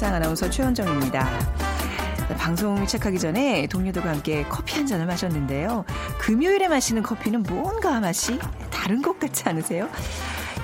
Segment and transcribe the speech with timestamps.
[0.00, 1.28] 세상 아나운서 최현정입니다.
[2.38, 5.84] 방송 시작하기 전에 동료들과 함께 커피 한 잔을 마셨는데요.
[6.18, 8.38] 금요일에 마시는 커피는 뭔가 맛이
[8.70, 9.90] 다른 것 같지 않으세요?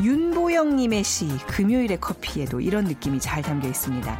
[0.02, 4.18] 윤보영님의 시 금요일의 커피에도 이런 느낌이 잘 담겨 있습니다.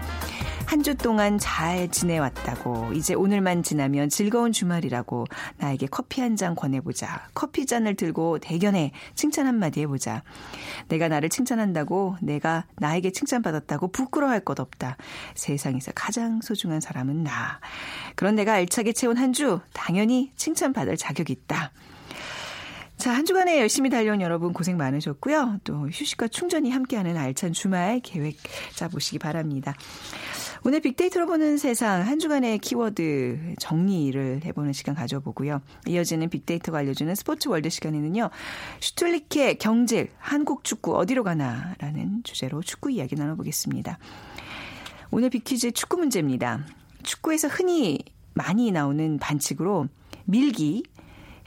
[0.66, 5.24] 한 주 동안 잘 지내왔다고 이제 오늘만 지나면 즐거운 주말이라고
[5.58, 7.28] 나에게 커피 한 잔 권해보자.
[7.34, 10.22] 커피 잔을 들고 대견해 칭찬 한마디 해보자.
[10.88, 14.96] 내가 나를 칭찬한다고 내가 나에게 칭찬받았다고 부끄러워할 것 없다.
[15.34, 17.58] 세상에서 가장 소중한 사람은 나.
[18.16, 21.70] 그런 내가 알차게 채운 한 주 당연히 칭찬받을 자격이 있다.
[22.96, 25.58] 자, 한 주간에 열심히 달려온 여러분 고생 많으셨고요.
[25.64, 28.38] 또 휴식과 충전이 함께하는 알찬 주말 계획
[28.74, 29.74] 짜보시기 바랍니다.
[30.66, 35.62] 오늘 빅데이터로 보는 세상 한 주간의 키워드 정리를 해보는 시간 가져보고요.
[35.86, 38.30] 이어지는 빅데이터가 알려주는 스포츠 월드 시간에는요.
[38.80, 44.00] 슈틸리케 경질 한국 축구 어디로 가나라는 주제로 축구 이야기 나눠보겠습니다.
[45.12, 46.66] 오늘 빅퀴즈 축구 문제입니다.
[47.04, 48.00] 축구에서 흔히
[48.34, 49.86] 많이 나오는 반칙으로
[50.24, 50.82] 밀기,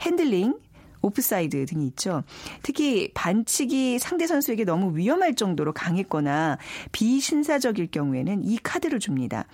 [0.00, 0.54] 핸들링,
[1.02, 2.22] 오프사이드 등이 있죠.
[2.62, 6.58] 특히 반칙이 상대 선수에게 너무 위험할 정도로 강했거나
[6.92, 9.46] 비신사적일 경우에는 이 카드를 줍니다.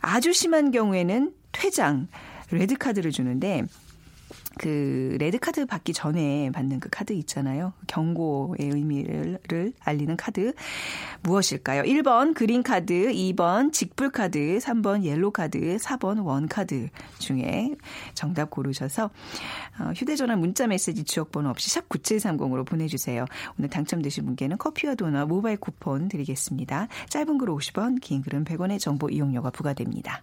[0.00, 2.08] 아주 심한 경우에는 퇴장,
[2.50, 3.64] 레드카드를 주는데
[4.58, 7.72] 그 레드카드 받기 전에 받는 그 카드 있잖아요.
[7.86, 10.52] 경고의 의미를 알리는 카드.
[11.22, 11.82] 무엇일까요?
[11.82, 16.88] 1번 그린카드, 2번 직불카드, 3번 옐로카드, 4번 원카드
[17.18, 17.74] 중에
[18.14, 19.10] 정답 고르셔서
[19.80, 23.24] 어, 휴대전화 문자메시지 지역번호 없이 샵 9730으로 보내주세요.
[23.58, 26.88] 오늘 당첨되신 분께는 커피와 도넛 모바일 쿠폰 드리겠습니다.
[27.08, 30.22] 짧은 글 50원, 긴 글은 100원의 정보 이용료가 부과됩니다.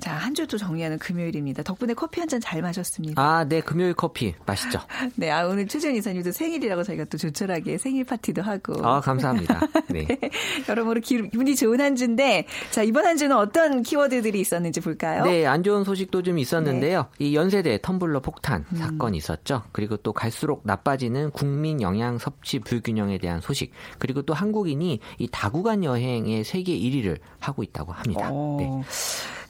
[0.00, 1.62] 자, 한 주도 정리하는 금요일입니다.
[1.62, 3.20] 덕분에 커피 한 잔 잘 마셨습니다.
[3.20, 4.78] 아, 네, 금요일 커피 맛있죠.
[5.16, 8.86] 네, 아, 오늘 최재현 이사님도 생일이라고 저희가 또 조촐하게 생일 파티도 하고.
[8.86, 9.60] 아, 감사합니다.
[9.90, 10.06] 네.
[10.06, 10.30] 네
[10.68, 15.24] 여러모로 기분이 좋은 한 주인데, 자, 이번 한 주는 어떤 키워드들이 있었는지 볼까요?
[15.24, 17.08] 네, 안 좋은 소식도 좀 있었는데요.
[17.18, 17.26] 네.
[17.26, 18.76] 이 연세대 텀블러 폭탄 음.
[18.76, 19.64] 사건이 있었죠.
[19.72, 23.72] 그리고 또 갈수록 나빠지는 국민 영양 섭취 불균형에 대한 소식.
[23.98, 28.30] 그리고 또 한국인이 이 다구간 여행의 세계 1위를 하고 있다고 합니다.
[28.30, 28.34] 오.
[28.34, 28.56] 어.
[28.60, 28.90] 네.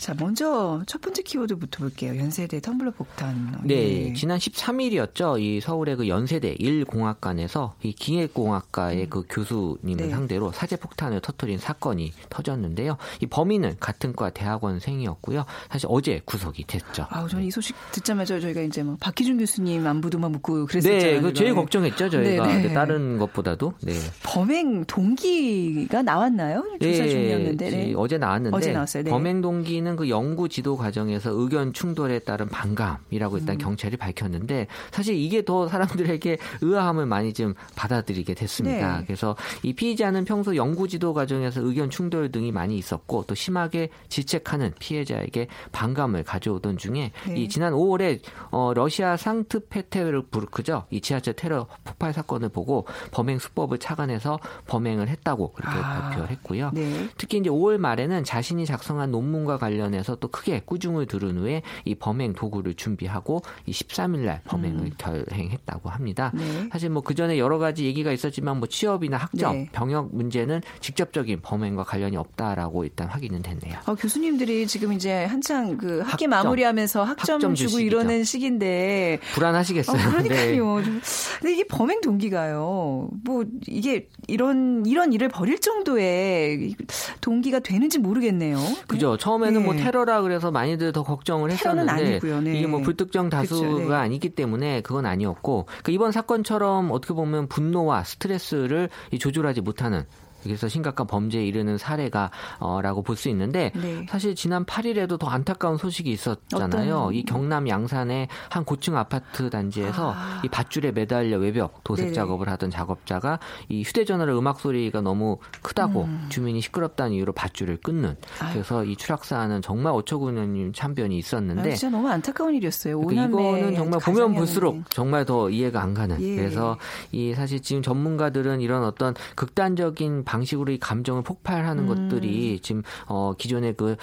[0.01, 0.40] 자, 먼저
[0.87, 2.17] 첫 번째 키워드부터 볼게요.
[2.17, 3.61] 연세대 텀블러 폭탄.
[3.63, 4.13] 네, 예.
[4.15, 5.39] 지난 13일이었죠.
[5.39, 9.11] 이 서울의 그 연세대 1공학관에서 이 기계공학과의 음.
[9.11, 10.09] 그 교수님을 네.
[10.09, 12.97] 상대로 사제 폭탄을 터뜨린 사건이 터졌는데요.
[13.21, 15.45] 이 범인은 같은 과 대학원생이었고요.
[15.71, 17.07] 사실 어제 구속이 됐죠.
[17.11, 21.17] 아, 저는 이 소식 듣자마자 저희가 이제 뭐 박희준 교수님 안부도만 묻고 그랬었잖아요.
[21.17, 22.73] 네, 그 제일 걱정했죠 저희가 네, 네.
[22.73, 23.75] 다른 것보다도.
[23.83, 23.93] 네.
[24.25, 26.65] 범행 동기가 나왔나요?
[26.81, 27.71] 조사 네, 중이었는데.
[27.71, 27.95] 네.
[27.97, 28.57] 어제 나왔는데.
[28.57, 29.05] 어제 나왔어요.
[29.05, 29.11] 네.
[29.11, 33.59] 범행 동기는 하는 그 연구 지도 과정에서 의견 충돌에 따른 반감이라고 일단 음.
[33.59, 38.99] 경찰이 밝혔는데 사실 이게 더 사람들에게 의아함을 많이 좀 받아들이게 됐습니다.
[38.99, 39.05] 네.
[39.07, 44.75] 그래서 이 피의자는 평소 연구 지도 과정에서 의견 충돌 등이 많이 있었고 또 심하게 질책하는
[44.79, 47.35] 피해자에게 반감을 가져오던 중에 네.
[47.37, 48.21] 이 지난 5월에
[48.51, 54.39] 어, 러시아 상트페테르부르크죠 이 지하철 테러 폭발 사건을 보고 범행 수법을 착안해서
[54.69, 56.01] 범행을 했다고 그렇게 아.
[56.01, 56.71] 발표를 했고요.
[56.73, 57.09] 네.
[57.17, 61.95] 특히 이제 5월 말에는 자신이 작성한 논문과 관련 관련해서 또 크게 꾸중을 들은 후에 이
[61.95, 64.91] 범행 도구를 준비하고 이 13일 날 범행을 음.
[64.97, 66.33] 결행했다고 합니다.
[66.35, 66.69] 네.
[66.73, 69.69] 사실 뭐 그 전에 여러 가지 얘기가 있었지만 뭐 취업이나 학점, 네.
[69.73, 73.79] 병역 문제는 직접적인 범행과 관련이 없다라고 일단 확인은 됐네요.
[73.87, 77.85] 어, 교수님들이 지금 이제 한창 그 학기 학점, 마무리하면서 학점, 학점 주고 주시기죠.
[77.85, 80.01] 이러는 시기인데 불안하시겠어요.
[80.01, 80.79] 어, 그러니까요.
[80.87, 81.01] 네.
[81.41, 83.09] 근데 이게 범행 동기가요.
[83.25, 86.77] 뭐 이게 이런 이런 일을 벌일 정도의
[87.21, 88.57] 동기가 되는지 모르겠네요.
[88.87, 89.17] 그죠.
[89.17, 89.83] 처음에는 뭐뭐 네.
[90.01, 92.59] 테러라 그래서 많이들 더 걱정을 했었는데 네.
[92.59, 93.95] 이게 뭐 불특정 다수가 그쵸, 네.
[93.95, 98.89] 아니기 때문에 그건 아니었고 그러니까 이번 사건처럼 어떻게 보면 분노와 스트레스를
[99.19, 100.05] 조절하지 못하는
[100.43, 104.07] 그래서 심각한 범죄에 이르는 사례가라고 볼 수 있는데 네.
[104.09, 106.97] 사실 지난 8일에도 더 안타까운 소식이 있었잖아요.
[106.97, 107.15] 어떤...
[107.15, 110.41] 이 경남 양산의 한 고층 아파트 단지에서 아...
[110.43, 113.39] 이 밧줄에 매달려 외벽 도색 네 작업을 하던 작업자가
[113.69, 116.27] 이 휴대전화를 음악 소리가 너무 크다고 음...
[116.31, 118.53] 주민이 시끄럽다는 이유로 밧줄을 끊는 아유.
[118.55, 122.99] 그래서 이 추락사는 정말 어처구니없는 참변이 있었는데 아, 진짜 너무 안타까운 일이었어요.
[123.01, 126.21] 그러니까 이거는 정말 보면 볼수록 정말 더 이해가 안 가는.
[126.23, 126.37] 예.
[126.37, 126.79] 그래서
[127.13, 132.09] 이 사실 지금 전문가들은 이런 어떤 극단적인 방식으로 이 감정을 폭발하는 음.
[132.11, 133.97] 것들이 지금 어 기존의 그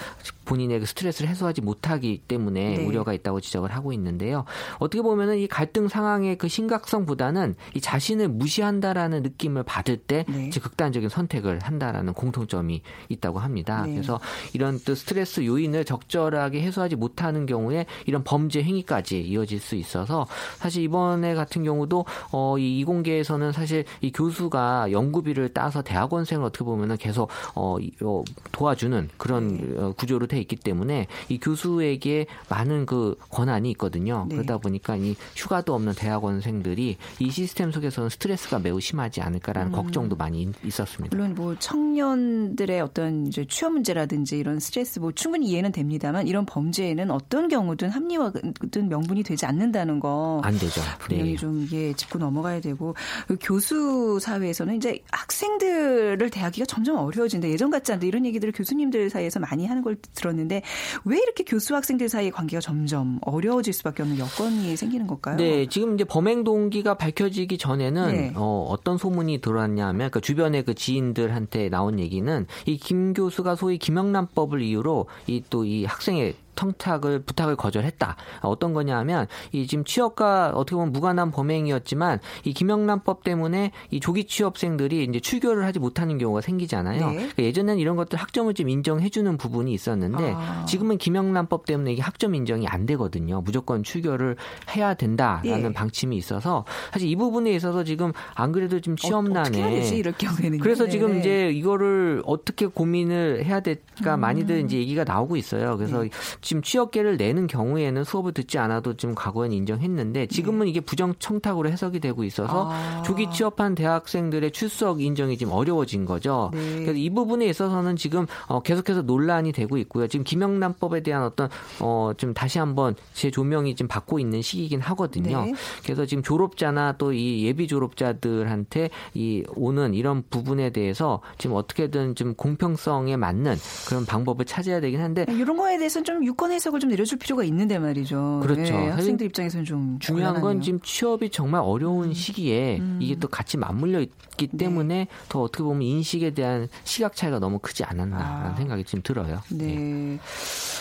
[0.44, 2.84] 본인의 그 스트레스를 해소하지 못하기 때문에 네.
[2.84, 4.44] 우려가 있다고 지적을 하고 있는데요.
[4.78, 10.50] 어떻게 보면은 이 갈등 상황의 그 심각성보다는 이 자신을 무시한다라는 느낌을 받을 때 네.
[10.50, 13.84] 극단적인 선택을 한다라는 공통점이 있다고 합니다.
[13.86, 13.92] 네.
[13.92, 14.20] 그래서
[14.52, 20.26] 이런 또 스트레스 요인을 적절하게 해소하지 못하는 경우에 이런 범죄 행위까지 이어질 수 있어서
[20.58, 26.64] 사실 이번에 같은 경우도 어, 이 이공계에서는 사실 이 교수가 연구비를 따서 대학원 생을 어떻게
[26.64, 29.78] 보면은 계속 어, 어 도와주는 그런 네.
[29.78, 34.26] 어, 구조로 돼 있기 때문에 이 교수에게 많은 그 권한이 있거든요.
[34.28, 34.36] 네.
[34.36, 39.76] 그러다 보니까 이 휴가도 없는 대학원생들이 이 시스템 속에서는 스트레스가 매우 심하지 않을까라는 음.
[39.76, 41.16] 걱정도 많이 있었습니다.
[41.16, 47.10] 물론 뭐 청년들의 어떤 이제 취업 문제라든지 이런 스트레스 뭐 충분히 이해는 됩니다만 이런 범죄에는
[47.10, 50.80] 어떤 경우든 합리화든 명분이 되지 않는다는 거 안 되죠.
[50.98, 51.36] 분명히 네.
[51.36, 52.94] 좀 이게 짚고 넘어가야 되고
[53.26, 57.48] 그 교수 사회에서는 이제 학생들 을 대하기가 점점 어려워진다.
[57.48, 60.62] 예전 같지 않다 이런 얘기들을 교수님들 사이에서 많이 하는 걸 들었는데
[61.04, 65.36] 왜 이렇게 교수 학생들 사이의 관계가 점점 어려워질 수밖에 없는 여건이 생기는 걸까요?
[65.36, 68.32] 네, 지금 이제 범행 동기가 밝혀지기 전에는 네.
[68.34, 74.62] 어, 어떤 소문이 들어왔냐면 그 주변의 그 지인들한테 나온 얘기는 이 김 교수가 소위 김영란법을
[74.62, 78.16] 이유로 이 또이 이 학생의 청탁을 부탁을 거절했다.
[78.42, 85.04] 어떤 거냐하면 이 지금 취업과 어떻게 보면 무관한 범행이었지만 이 김영란법 때문에 이 조기 취업생들이
[85.04, 87.06] 이제 출교를 하지 못하는 경우가 생기잖아요.
[87.06, 87.14] 네.
[87.14, 90.64] 그러니까 예전에는 이런 것들 학점을 좀 인정해주는 부분이 있었는데 아.
[90.66, 93.40] 지금은 김영란법 때문에 이게 학점 인정이 안 되거든요.
[93.42, 94.36] 무조건 출교를
[94.74, 95.72] 해야 된다라는 네.
[95.72, 100.84] 방침이 있어서 사실 이 부분에 있어서 지금 안 그래도 지금 취업난에 어, 이럴 경우에는 그래서
[100.84, 100.90] 네네.
[100.90, 104.20] 지금 이제 이거를 어떻게 고민을 해야 될까 음.
[104.20, 105.76] 많이들 이제 얘기가 나오고 있어요.
[105.76, 106.10] 그래서 네.
[106.48, 110.70] 지금 취업계를 내는 경우에는 수업을 듣지 않아도 좀 과거엔 인정했는데 지금은 네.
[110.70, 113.02] 이게 부정 청탁으로 해석이 되고 있어서 아.
[113.02, 116.50] 조기 취업한 대학생들의 출석 인정이 지금 어려워진 거죠.
[116.54, 116.76] 네.
[116.76, 120.06] 그래서 이 부분에 있어서는 지금 어, 계속해서 논란이 되고 있고요.
[120.06, 121.50] 지금 김영란법에 대한 어떤
[121.80, 125.42] 어, 좀 다시 한번 재조명이 좀 받고 있는 시기이긴 하거든요.
[125.44, 125.52] 네.
[125.82, 132.34] 그래서 지금 졸업자나 또 이 예비 졸업자들한테 이 오는 이런 부분에 대해서 지금 어떻게든 좀
[132.34, 133.56] 공평성에 맞는
[133.88, 137.80] 그런 방법을 찾아야 되긴 한데 이런 거에 대해서는 좀 유권 해석을 좀 내려줄 필요가 있는데
[137.80, 138.38] 말이죠.
[138.42, 138.62] 그렇죠.
[138.62, 140.42] 네, 학생들 입장에서는 좀 중요한 곤란하네요.
[140.42, 142.12] 건 지금 취업이 정말 어려운 음.
[142.14, 142.98] 시기에 음.
[143.02, 144.56] 이게 또 같이 맞물려 있기 네.
[144.56, 148.54] 때문에 더 어떻게 보면 인식에 대한 시각 차이가 너무 크지 않았나라는 아.
[148.54, 149.42] 생각이 좀 들어요.
[149.50, 149.66] 네.
[149.66, 150.18] 네.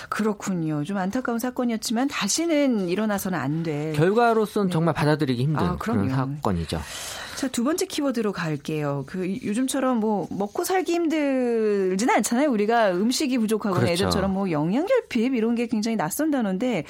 [0.09, 0.83] 그렇군요.
[0.83, 3.93] 좀 안타까운 사건이었지만 다시는 일어나서는 안 돼.
[3.95, 4.73] 결과로서는 네.
[4.73, 6.79] 정말 받아들이기 힘든 아, 그런 사건이죠.
[7.37, 9.03] 자, 두 번째 키워드로 갈게요.
[9.05, 12.49] 그 요즘처럼 뭐 먹고 살기 힘들지는 않잖아요.
[12.49, 13.91] 우리가 음식이 부족하거나 그렇죠.
[13.91, 16.85] 예전처럼 뭐 영양 결핍 이런 게 굉장히 낯선 단어인데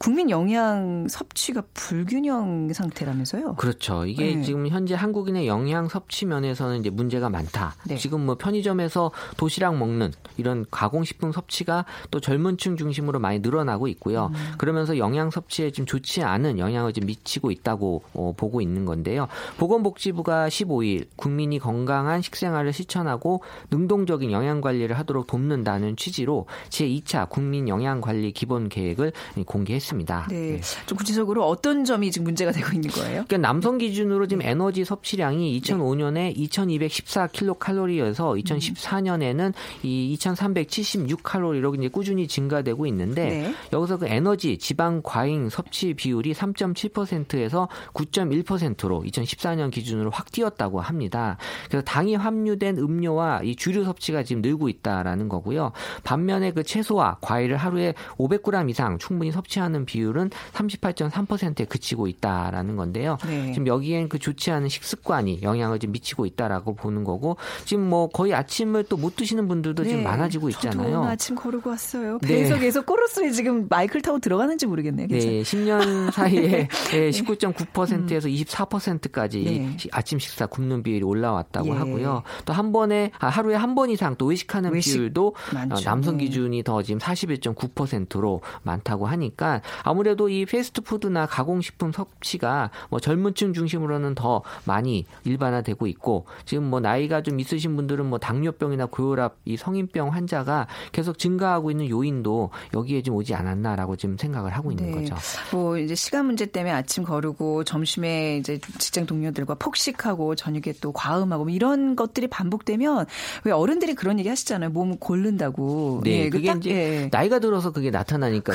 [0.00, 3.54] 국민 영양 섭취가 불균형 상태라면서요?
[3.54, 4.04] 그렇죠.
[4.04, 4.42] 이게 네.
[4.42, 7.76] 지금 현재 한국인의 영양 섭취 면에서는 이제 문제가 많다.
[7.86, 7.96] 네.
[7.96, 14.32] 지금 뭐 편의점에서 도시락 먹는 이런 가공식품 섭취가 또 젊은 층 중심으로 많이 늘어나고 있고요.
[14.34, 14.54] 음.
[14.58, 19.28] 그러면서 영양 섭취에 좀 좋지 않은 영향을 좀 미치고 있다고 어, 보고 있는 건데요.
[19.56, 27.68] 보건 보건복지부가 15일 국민이 건강한 식생활을 실천하고 능동적인 영양 관리를 하도록 돕는다는 취지로 제2차 국민
[27.68, 29.12] 영양 관리 기본 계획을
[29.46, 30.28] 공개했습니다.
[30.30, 30.54] 네.
[30.54, 30.60] 네.
[30.86, 33.24] 좀 구체적으로 어떤 점이 지금 문제가 되고 있는 거예요?
[33.28, 43.28] 그러니까 남성 기준으로 지금 에너지 섭취량이 2005년에 2214킬로칼로리여서 2014년에는 이 2376칼로리로 이제 꾸준히 증가되고 있는데
[43.28, 43.54] 네.
[43.72, 51.36] 여기서 그 에너지 지방 과잉 섭취 비율이 3.7%에서 9.1%로 2014년 기준으로 확 뛰었다고 합니다.
[51.68, 55.72] 그래서 당이 함유된 음료와 이 주류 섭취가 지금 늘고 있다라는 거고요.
[56.02, 63.18] 반면에 그 채소와 과일을 하루에 500g 이상 충분히 섭취하는 비율은 38.3%에 그치고 있다라는 건데요.
[63.26, 63.52] 네.
[63.52, 68.34] 지금 여기엔 그 좋지 않은 식습관이 영향을 좀 미치고 있다라고 보는 거고 지금 뭐 거의
[68.34, 69.90] 아침을 또 못 드시는 분들도 네.
[69.90, 70.90] 지금 많아지고 있잖아요.
[70.90, 72.18] 저도 아침 거르고 왔어요.
[72.20, 72.60] 배에서 네.
[72.60, 75.08] 계속 꼬르스리 지금 마이클 타고 들어가는지 모르겠네요.
[75.08, 78.32] 괜찮 네, 10년 사이에 19.9%에서 음.
[78.34, 79.76] 24%까지 네.
[79.92, 81.72] 아침 식사 굶는 비율이 올라왔다고 예.
[81.72, 82.22] 하고요.
[82.44, 85.74] 또 한 번에 아, 하루에 한 번 이상 또 의식하는 외식 비율도 많죠.
[85.74, 86.24] 어, 남성 네.
[86.24, 94.42] 기준이 더 지금 41.9%로 많다고 하니까 아무래도 이 패스트푸드나 가공식품 섭취가 뭐 젊은층 중심으로는 더
[94.64, 100.66] 많이 일반화되고 있고 지금 뭐 나이가 좀 있으신 분들은 뭐 당뇨병이나 고혈압 이 성인병 환자가
[100.92, 105.00] 계속 증가하고 있는 요인도 여기에 좀 오지 않았나라고 지금 생각을 하고 있는 네.
[105.00, 105.16] 거죠.
[105.52, 110.92] 뭐 이제 시간 문제 때문에 아침 거르고 점심에 이제 직장 동료들 아이들과 폭식하고 저녁에 또
[110.92, 113.06] 과음하고 뭐 이런 것들이 반복되면
[113.44, 114.70] 왜 어른들이 그런 얘기 하시잖아요.
[114.70, 116.00] 몸 고른다고.
[116.04, 117.08] 네, 예, 그게 딱, 이제 예.
[117.10, 118.52] 나이가 들어서 그게 나타나니까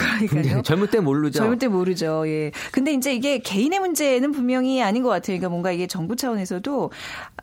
[0.63, 1.39] 젊을 때 모르죠.
[1.39, 2.27] 젊을 때 모르죠.
[2.27, 2.51] 예.
[2.71, 5.37] 근데 이제 이게 개인의 문제는 분명히 아닌 것 같아요.
[5.37, 6.91] 그러니까 뭔가 이게 정부 차원에서도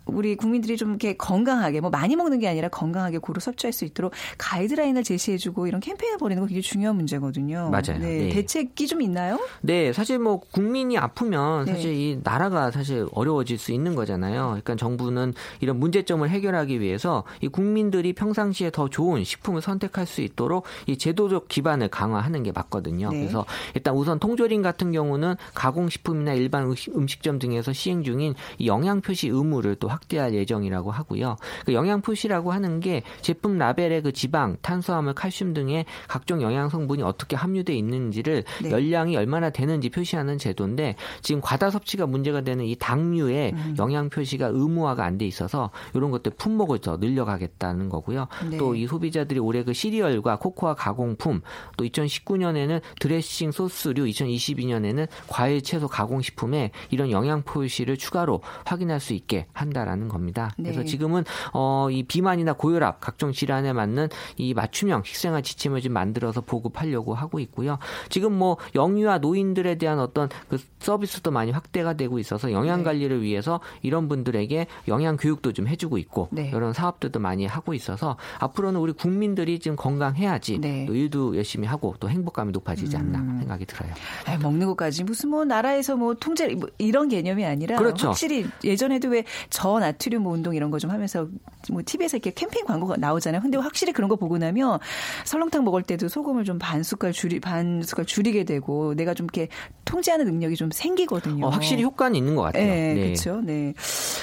[0.06, 4.12] 우리 국민들이 좀 이렇게 건강하게 뭐 많이 먹는 게 아니라 건강하게 고루 섭취할 수 있도록
[4.38, 7.70] 가이드라인을 제시해주고 이런 캠페인을 벌이는 거 굉장히 중요한 문제거든요.
[7.70, 7.98] 맞아요.
[8.00, 8.18] 네.
[8.18, 8.28] 네.
[8.30, 9.38] 대책이 좀 있나요?
[9.62, 11.72] 네, 사실 뭐 국민이 아프면 네.
[11.72, 11.96] 사실 네.
[11.96, 14.46] 이 나라가 사실 어려워 질 수 있는 거잖아요.
[14.48, 20.64] 그러니까 정부는 이런 문제점을 해결하기 위해서 이 국민들이 평상시에 더 좋은 식품을 선택할 수 있도록
[20.86, 23.10] 이 제도적 기반을 강화하는 게 맞거든요.
[23.10, 23.18] 네.
[23.18, 29.74] 그래서 일단 우선 통조림 같은 경우는 가공식품이나 일반 음식점 등에서 시행 중인 영양 표시 의무를
[29.76, 31.36] 또 확대할 예정이라고 하고요.
[31.64, 37.02] 그 영양 표시라고 하는 게 제품 라벨에 그 지방, 탄수화물, 칼슘 등의 각종 영양 성분이
[37.02, 38.70] 어떻게 함유돼 있는지를 네.
[38.70, 43.74] 열량이 얼마나 되는지 표시하는 제도인데 지금 과다 섭취가 문제가 되는 이 당류 의 음.
[43.78, 48.28] 영양 표시가 의무화가 안 돼 있어서 이런 것들 품목을 더 늘려가겠다는 거고요.
[48.50, 48.58] 네.
[48.58, 51.40] 또이 소비자들이 올해 그 시리얼과 코코아 가공품,
[51.76, 59.46] 또 2019년에는 드레싱 소스류, 2022년에는 과일 채소 가공식품에 이런 영양 표시를 추가로 확인할 수 있게
[59.52, 60.52] 한다라는 겁니다.
[60.58, 60.70] 네.
[60.70, 66.40] 그래서 지금은 어, 이 비만이나 고혈압, 각종 질환에 맞는 이 맞춤형 식생활 지침을 좀 만들어서
[66.40, 67.78] 보급하려고 하고 있고요.
[68.08, 72.84] 지금 뭐 영유아 노인들에 대한 어떤 그 서비스도 많이 확대가 되고 있어서 영양 네.
[72.84, 76.48] 관리를 위해서 이런 분들에게 영양 교육도 좀 해주고 있고 네.
[76.54, 80.86] 이런 사업들도 많이 하고 있어서 앞으로는 우리 국민들이 지금 건강해야지 네.
[80.86, 83.38] 또 일도 열심히 하고 또 행복감이 높아지지 않나 음.
[83.40, 83.92] 생각이 들어요.
[84.26, 88.08] 아, 먹는 것까지 무슨 뭐 나라에서 뭐 통제 뭐 이런 개념이 아니라 그렇죠.
[88.08, 91.26] 확실히 예전에도 왜 저나트륨 뭐 운동 이런 거 좀 하면서
[91.70, 93.40] 뭐 TV에서 이렇게 캠페인 광고가 나오잖아요.
[93.40, 94.78] 근데 확실히 그런 거 보고 나면
[95.24, 99.48] 설렁탕 먹을 때도 소금을 좀 반 숟갈 줄이 반 숟갈 줄이게 되고 내가 좀 이렇게
[99.84, 101.46] 통제하는 능력이 좀 생기거든요.
[101.46, 102.64] 어, 확실히 효과는 있는 것 같아요.
[102.64, 103.05] 네, 네.
[103.06, 103.40] 그렇죠.
[103.40, 103.74] 네.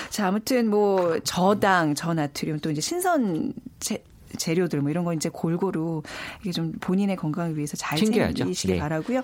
[0.09, 3.53] 자, 아무튼 뭐 저당, 저나트륨 또 이제 신선
[4.37, 6.01] 재료들 뭐 이런 거 이제 골고루
[6.41, 8.33] 이게 좀 본인의 건강을 위해서 잘 챙겨야죠.
[8.35, 8.79] 챙기시기 네.
[8.79, 9.21] 바라고요.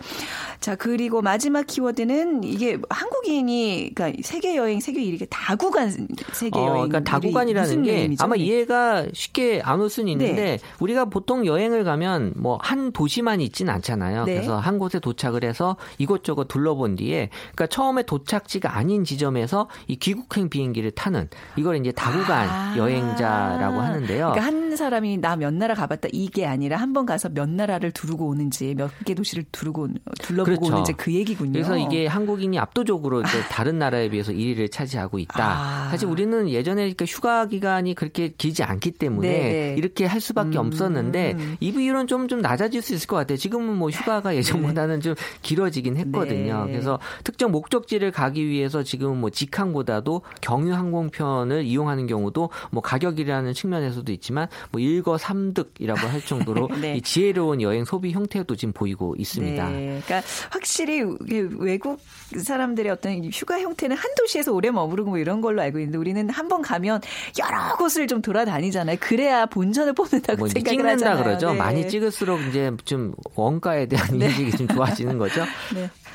[0.60, 6.70] 자 그리고 마지막 키워드는 이게 한국인이 그러니까 세계 여행 세계 일위 다구간 세계 여행.
[6.70, 8.24] 어, 그러니까 다구간이라는 게 의미죠?
[8.24, 8.44] 아마 네.
[8.44, 10.60] 이해가 쉽게 안 올 수는 있는데 네.
[10.80, 14.26] 우리가 보통 여행을 가면 뭐 한 도시만 있지는 않잖아요.
[14.26, 14.34] 네.
[14.36, 20.50] 그래서 한 곳에 도착을 해서 이곳저곳 둘러본 뒤에 그러니까 처음에 도착지가 아닌 지점에서 이 귀국행
[20.50, 22.76] 비행기를 타는 이걸 이제 다구간 아.
[22.78, 24.32] 여행자라고 하는데요.
[24.32, 27.92] 그러니까 한 사람 사람이 나 몇 나라 가봤다 이게 아니라 한 번 가서 몇 나라를
[27.92, 29.88] 두르고 오는지 몇 개 도시를 두르고
[30.22, 30.74] 둘러보고 그렇죠.
[30.74, 31.54] 오는지 그 얘기군요.
[31.54, 33.28] 그래서 이게 한국인이 압도적으로 아.
[33.50, 35.44] 다른 나라에 비해서 1위를 차지하고 있다.
[35.44, 35.90] 아.
[35.92, 39.50] 사실 우리는 예전에 그러니까 휴가 기간이 그렇게 길지 않기 때문에 네네.
[39.52, 39.76] 네.
[39.78, 40.66] 이렇게 할 수밖에 음.
[40.68, 43.38] 없었는데 이 비율은 좀좀 낮아질 수 있을 것 같아요.
[43.38, 46.66] 지금은 뭐 휴가가 예전보다는 좀 길어지긴 했거든요.
[46.66, 46.72] 네.
[46.72, 54.12] 그래서 특정 목적지를 가기 위해서 지금은 뭐 직항보다도 경유 항공편을 이용하는 경우도 뭐 가격이라는 측면에서도
[54.14, 56.96] 있지만 뭐 일거삼득이라고 할 정도로 네.
[56.98, 59.70] 이 지혜로운 여행 소비 형태도 지금 보이고 있습니다.
[59.70, 60.02] 네.
[60.06, 61.02] 그러니까 확실히
[61.58, 62.00] 외국
[62.38, 66.50] 사람들의 어떤 휴가 형태는 한 도시에서 오래 머무르고 뭐 이런 걸로 알고 있는데 우리는 한
[66.50, 67.00] 번 가면
[67.38, 68.98] 여러 곳을 좀 돌아다니잖아요.
[69.00, 71.24] 그래야 본전을 뽑는다고 뭐 생각을 하잖아요.
[71.24, 71.52] 그러죠.
[71.52, 71.58] 네.
[71.60, 74.26] 많이 찍을수록 이제 좀 원가에 대한 네.
[74.26, 75.44] 인식이 좀 좋아지는 거죠.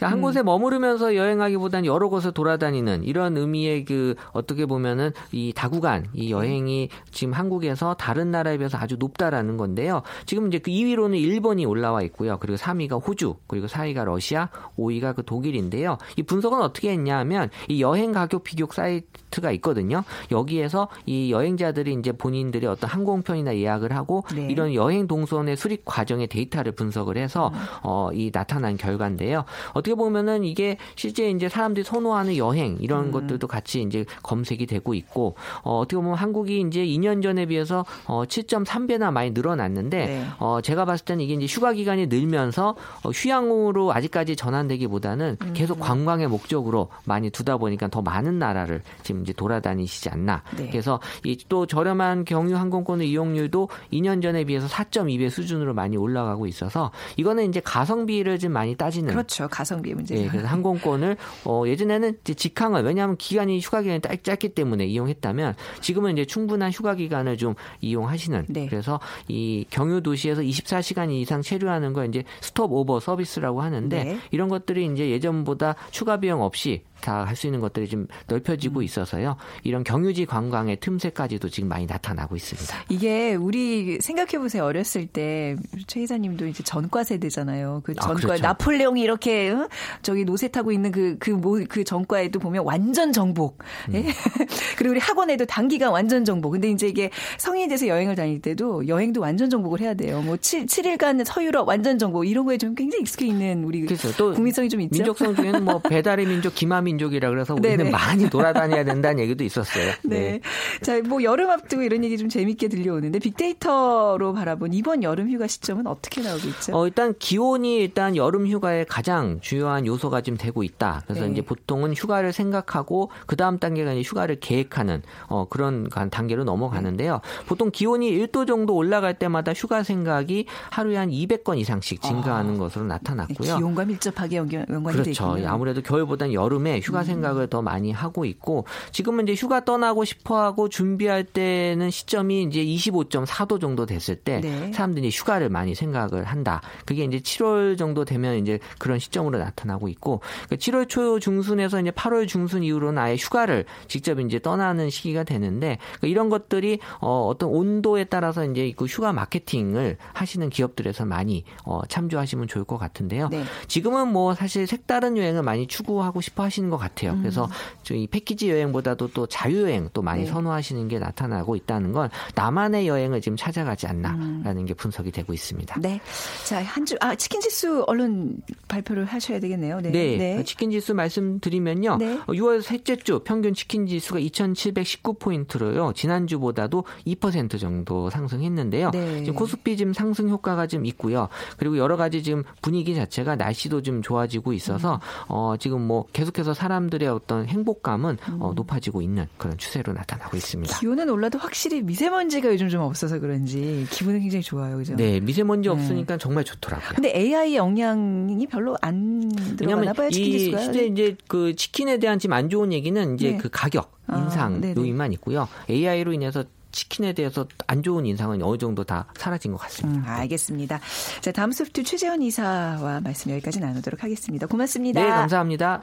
[0.00, 0.06] 네.
[0.06, 0.22] 한 음.
[0.22, 6.88] 곳에 머무르면서 여행하기보다는 여러 곳을 돌아다니는 이런 의미의 그 어떻게 보면은 이 다구간 이 여행이
[7.10, 10.02] 지금 한국에서 다른 나라에 비해서 아주 높다라는 건데요.
[10.26, 12.38] 지금 이제 그 2위로는 일본이 올라와 있고요.
[12.38, 15.98] 그리고 3위가 호주, 그리고 4위가 러시아, 5위가 그 독일인데요.
[16.16, 20.04] 이 분석은 어떻게 했냐면 이 여행 가격 비교 사이트가 있거든요.
[20.30, 24.48] 여기에서 이 여행자들이 이제 본인들의 어떤 항공편이나 예약을 하고 네.
[24.50, 27.58] 이런 여행 동선의 수립 과정의 데이터를 분석을 해서 음.
[27.82, 29.44] 어, 이 나타난 결과인데요.
[29.72, 33.10] 어떻게 어떻게 보면은 이게 실제 이제 사람들이 선호하는 여행 이런 음.
[33.10, 38.24] 것들도 같이 이제 검색이 되고 있고 어, 어떻게 보면 한국이 이제 2년 전에 비해서 어,
[38.24, 40.26] 7.3배나 많이 늘어났는데 네.
[40.38, 45.52] 어, 제가 봤을 때는 이게 이제 휴가 기간이 늘면서 어, 휴양으로 아직까지 전환되기보다는 음.
[45.54, 50.42] 계속 관광의 목적으로 많이 두다 보니까 더 많은 나라를 지금 이제 돌아다니시지 않나.
[50.56, 50.68] 네.
[50.70, 56.92] 그래서 이 또 저렴한 경유 항공권의 이용률도 2년 전에 비해서 4.2배 수준으로 많이 올라가고 있어서
[57.16, 59.48] 이거는 이제 가성비를 좀 많이 따지는 그렇죠.
[59.48, 60.16] 가성 가성비 문제.
[60.16, 66.12] 예, 그래서 항공권을 어, 예전에는 직항을 왜냐하면 기간이 휴가 기간이 짧, 짧기 때문에 이용했다면 지금은
[66.12, 68.46] 이제 충분한 휴가 기간을 좀 이용하시는.
[68.48, 68.66] 네.
[68.68, 74.18] 그래서 이 경유 도시에서 24시간 이상 체류하는 걸 이제 스톱 오버 서비스라고 하는데 네.
[74.30, 78.82] 이런 것들이 이제 예전보다 추가 비용 없이 다 할 수 있는 것들이 좀 넓혀지고 음.
[78.82, 79.36] 있어서요.
[79.62, 82.84] 이런 경유지 관광의 틈새까지도 지금 많이 나타나고 있습니다.
[82.88, 84.64] 이게 우리 생각해 보세요.
[84.64, 87.80] 어렸을 때최 이사님도 이제 전과 세대잖아요.
[87.84, 88.42] 그 아, 전과 아, 그렇죠.
[88.42, 89.68] 나폴레옹이 이렇게 응?
[90.02, 93.62] 저기 노세 타고 있는 그 그그 그, 그 전과에도 보면 완전 정복.
[93.88, 93.94] 음.
[93.94, 94.04] 예?
[94.76, 96.52] 그리고 우리 학원에도 단기간 완전 정복.
[96.52, 100.20] 근데 이제 이게 성인이 돼서 여행을 다닐 때도 여행도 완전 정복을 해야 돼요.
[100.22, 104.12] 뭐 7, 7일간 서유럽 완전 정복 이런 거에 좀 굉장히 익숙해 있는 우리 그렇죠.
[104.16, 104.92] 또 국민성이 좀 있죠.
[104.92, 107.90] 민족성 중에는 뭐 배달의 민족, 기마 민족이라 그래서 우리는 네네.
[107.90, 109.92] 많이 돌아다녀야 된다는 얘기도 있었어요.
[110.02, 110.18] 네.
[110.18, 110.40] 네.
[110.82, 115.86] 자, 뭐 여름 앞두고 이런 얘기 좀 재밌게 들려오는데 빅데이터로 바라본 이번 여름 휴가 시점은
[115.86, 116.76] 어떻게 나오고 있죠?
[116.76, 121.02] 어, 일단 기온이 일단 여름 휴가의 가장 주요한 요소가 지금 되고 있다.
[121.06, 121.32] 그래서 네.
[121.32, 127.20] 이제 보통은 휴가를 생각하고 그 다음 단계가 이제 휴가를 계획하는 어, 그런 단계로 넘어가는데요.
[127.46, 132.84] 보통 기온이 1도 정도 올라갈 때마다 휴가 생각이 하루에 한 200건 이상씩 증가하는 아, 것으로
[132.84, 133.56] 나타났고요.
[133.56, 135.02] 기온과 밀접하게 연관이 그렇죠.
[135.04, 135.48] 돼 있군요.
[135.48, 137.04] 아무래도 겨울보다는 여름에 휴가 음.
[137.04, 143.60] 생각을 더 많이 하고 있고 지금은 이제 휴가 떠나고 싶어하고 준비할 때는 시점이 이제 25.4도
[143.60, 144.72] 정도 됐을 때 네.
[144.72, 146.60] 사람들이 휴가를 많이 생각을 한다.
[146.84, 150.20] 그게 이제 7월 정도 되면 이제 그런 시점으로 나타나고 있고
[150.50, 155.78] 7월 그러니까 초 중순에서 이제 8월 중순 이후로는 아예 휴가를 직접 이제 떠나는 시기가 되는데
[155.98, 161.80] 그러니까 이런 것들이 어, 어떤 온도에 따라서 이제 그 휴가 마케팅을 하시는 기업들에서 많이 어,
[161.86, 163.28] 참조하시면 좋을 것 같은데요.
[163.28, 163.44] 네.
[163.68, 167.12] 지금은 뭐 사실 색다른 여행을 많이 추구하고 싶어 하시는 것 같아요.
[167.12, 167.20] 음.
[167.20, 167.48] 그래서
[167.90, 170.30] 이 패키지 여행보다도 또 자유여행 또 많이 네.
[170.30, 174.66] 선호하시는 게 나타나고 있다는 건 나만의 여행을 지금 찾아가지 않나라는 음.
[174.66, 175.80] 게 분석이 되고 있습니다.
[175.80, 176.00] 네.
[176.46, 179.80] 자, 한 주, 아, 치킨 지수 얼른 발표를 하셔야 되겠네요.
[179.80, 179.90] 네.
[179.90, 180.16] 네.
[180.16, 180.44] 네.
[180.44, 181.96] 치킨 지수 말씀드리면요.
[181.96, 182.18] 네.
[182.26, 185.94] 6월 어, 셋째 주 평균 치킨 지수가 2,719포인트로요.
[185.94, 188.90] 지난주보다도 2% 정도 상승했는데요.
[188.90, 189.18] 네.
[189.24, 191.28] 지금 코스피 지금 상승 효과가 좀 있고요.
[191.56, 195.00] 그리고 여러 가지 지금 분위기 자체가 날씨도 좀 좋아지고 있어서 음.
[195.28, 198.42] 어, 지금 뭐 계속해서 사람들의 어떤 행복감은 어, 음.
[198.42, 200.78] 어, 높아지고 있는 그런 추세로 나타나고 있습니다.
[200.78, 204.76] 기온은 올라도 확실히 미세먼지가 요즘 좀 없어서 그런지 기분은 굉장히 좋아요.
[204.76, 204.94] 그죠?
[204.94, 205.72] 네, 미세먼지 네.
[205.72, 206.90] 없으니까 정말 좋더라고요.
[206.96, 210.10] 근데 AI 영향이 별로 안 들어가나 봐요.
[210.10, 210.58] 치킨 지수가.
[210.58, 213.36] 실제 이제 그 치킨에 대한 지금 안 좋은 얘기는 이제 네.
[213.38, 215.48] 그 가격 아, 인상 아, 요인만 있고요.
[215.70, 220.00] AI로 인해서 치킨에 대해서 안 좋은 인상은 어느 정도 다 사라진 것 같습니다.
[220.00, 220.78] 음, 알겠습니다.
[221.20, 224.46] 자, 다음 소프트 최재원 이사와 말씀 여기까지 나누도록 하겠습니다.
[224.46, 225.02] 고맙습니다.
[225.02, 225.82] 네, 감사합니다.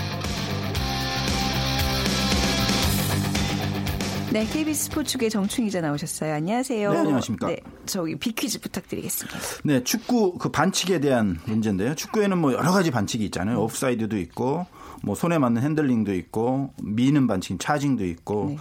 [4.31, 6.33] 네, KBS 스포츠국 정충희 기자 나오셨어요.
[6.33, 6.93] 안녕하세요.
[6.93, 7.47] 네, 안녕하십니까.
[7.47, 9.37] 네, 저기 빅퀴즈 부탁드리겠습니다.
[9.65, 11.95] 네, 축구 그 반칙에 대한 문제인데요.
[11.95, 13.57] 축구에는 뭐 여러 가지 반칙이 있잖아요.
[13.57, 13.63] 음.
[13.63, 14.67] 옵사이드도 있고
[15.03, 18.45] 뭐 손에 맞는 핸들링도 있고 미는 반칙, 차징도 있고.
[18.51, 18.57] 네.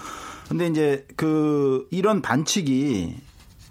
[0.48, 3.14] 근데 이제 그 이런 반칙이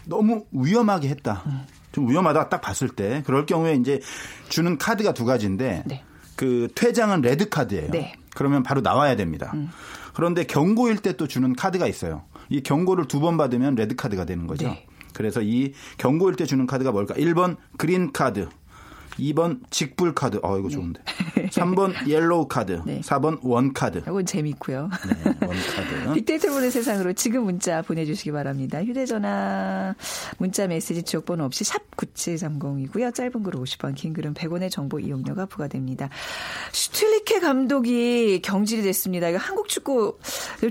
[0.06, 1.44] 너무 위험하게 했다.
[1.48, 1.64] 음.
[1.92, 4.00] 좀 위험하다 딱 봤을 때 그럴 경우에 이제
[4.48, 6.04] 주는 카드가 두 가지인데 네.
[6.38, 7.92] 그 퇴장은 레드 카드예요.
[7.92, 8.14] 네.
[8.34, 9.52] 그러면 바로 나와야 됩니다.
[9.54, 9.70] 음.
[10.20, 12.24] 그런데 경고일 때 또 주는 카드가 있어요.
[12.50, 14.68] 이 경고를 두 번 받으면 레드 카드가 되는 거죠.
[14.68, 14.86] 네.
[15.14, 17.14] 그래서 이 경고일 때 주는 카드가 뭘까?
[17.16, 18.50] 1번 그린 카드,
[19.20, 20.40] 2번 직불 카드.
[20.44, 21.02] 어, 이거 좋은데.
[21.36, 21.48] 네.
[21.50, 22.82] 3번 옐로우 카드.
[22.86, 23.02] 네.
[23.02, 24.00] 4번 원 카드.
[24.00, 24.90] 이건 재밌고요.
[25.08, 26.14] 네, 원 카드.
[26.16, 28.84] 빅데이터 보는 세상으로 지금 문자 보내주시기 바랍니다.
[28.84, 29.96] 휴대전화
[30.38, 33.14] 문자 메시지 지역번호 없이 샵 9730이고요.
[33.14, 36.10] 짧은 글 50원, 긴 글은 100원의 정보 이용료가 부과됩니다.
[36.74, 39.30] 슈틸리케 감독이 경질이 됐습니다.
[39.30, 40.18] 이거 한국 축구,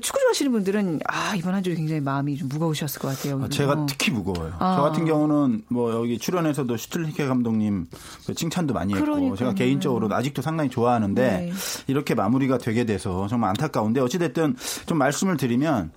[0.01, 3.43] 축구 좋아하시는 분들은 아, 이번 한 주 굉장히 마음이 좀 무거우셨을 것 같아요.
[3.43, 4.53] 아, 제가 특히 무거워요.
[4.61, 4.77] 아.
[4.77, 7.89] 저 같은 경우는 뭐 여기 출연해서도 슈틸리케 감독님
[8.27, 9.37] 그 칭찬도 많이 했고 그러니까요.
[9.37, 11.53] 제가 개인적으로 아직도 상당히 좋아하는데 네.
[11.89, 15.91] 이렇게 마무리가 되게 돼서 정말 안타까운데 어찌됐든 좀 말씀을 드리면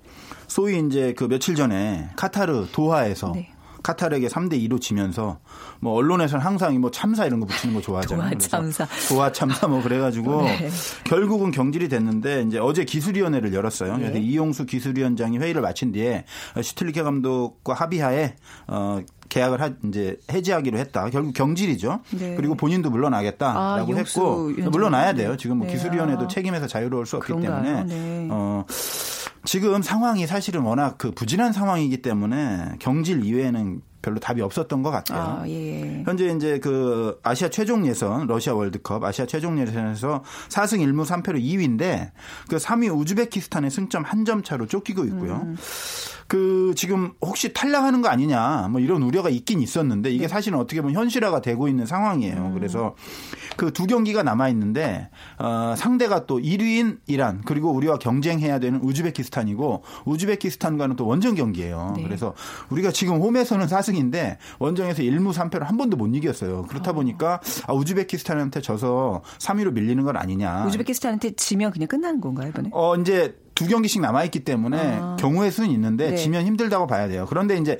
[0.48, 3.52] 소위 이제 그 며칠 전에 카타르 도하에서 네.
[3.84, 5.40] 카타르에게 3대 2로 지면서
[5.80, 8.30] 뭐 언론에서는 항상 뭐 참사 이런 거 붙이는 거 좋아하잖아요.
[8.30, 8.88] 도하 참사.
[9.10, 10.70] 도하 참사 뭐 그래가지고 네.
[11.04, 13.94] 결국은 경질이 됐는데 이제 어제 기술위원회를 열었어요.
[13.98, 14.00] 네.
[14.04, 16.26] 그래서 이용수 기술위원장이 회의를 마친 뒤에
[16.62, 18.36] 슈틸리케 감독과 합의하에
[18.68, 19.00] 어
[19.32, 21.10] 계약을 하, 이제 해지하기로 했다.
[21.10, 22.02] 결국 경질이죠.
[22.12, 22.36] 네.
[22.36, 25.38] 그리고 본인도 물러나겠다라고 아, 했고 물러나야 돼요.
[25.38, 25.74] 지금 뭐 네.
[25.74, 27.64] 기술위원회도 책임에서 자유로울 수 없기 그런가요?
[27.64, 28.28] 때문에 네.
[28.30, 28.66] 어
[29.46, 35.22] 지금 상황이 사실은 워낙 그 부진한 상황이기 때문에 경질 이외에는 별로 답이 없었던 것 같아요.
[35.44, 36.02] 아, 예.
[36.06, 42.10] 현재 이제 그 아시아 최종 예선 러시아 월드컵 아시아 최종 예선에서 4승 1무 3패로 2위인데
[42.50, 45.42] 그 3위 우즈베키스탄의 승점 한 점 차로 쫓기고 있고요.
[45.46, 45.56] 음.
[46.32, 50.28] 그 지금 혹시 탈락하는 거 아니냐 뭐 이런 우려가 있긴 있었는데 이게 네.
[50.30, 52.38] 사실은 어떻게 보면 현실화가 되고 있는 상황이에요.
[52.38, 52.54] 음.
[52.54, 52.96] 그래서
[53.58, 59.84] 그 두 경기가 남아 있는데 어 상대가 또 1위인 이란 그리고 우리와 경쟁해야 되는 우즈베키스탄이고
[60.06, 61.96] 우즈베키스탄과는 또 원정 경기예요.
[61.98, 62.04] 네.
[62.04, 62.34] 그래서
[62.70, 66.66] 우리가 지금 홈에서는 4승인데 원정에서 1무 3패로 한 번도 못 이겼어요.
[66.68, 66.94] 그렇다 어.
[66.94, 70.66] 보니까 아, 우즈베키스탄한테 져서 3위로 밀리는 건 아니냐.
[70.68, 72.70] 우즈베키스탄한테 지면 그냥 끝나는 건가요, 이번에?
[72.72, 75.18] 어 이제 두 경기씩 남아 있기 때문에 아.
[75.20, 76.16] 경우의 수는 있는데 네.
[76.16, 77.28] 지면 힘들다고 봐야 돼요.
[77.30, 77.78] 그런데 이제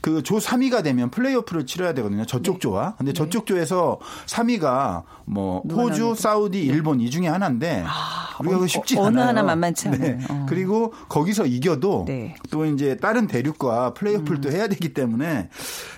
[0.00, 2.24] 그 조 3위가 되면 플레이오프를 치러야 되거든요.
[2.24, 2.58] 저쪽 네.
[2.60, 2.94] 조와.
[2.96, 3.16] 근데 네.
[3.16, 6.64] 저쪽 조에서 3위가 뭐 호주, 사우디, 네.
[6.64, 9.28] 일본 이 중에 하나인데 아, 우리가 어, 쉽지 어느 않아요.
[9.28, 10.00] 하나 만만치 않아요.
[10.00, 10.18] 네.
[10.28, 10.46] 어.
[10.48, 12.34] 그리고 거기서 이겨도 네.
[12.50, 14.40] 또 이제 다른 대륙과 플레이오프를 음.
[14.40, 15.48] 또 해야 되기 때문에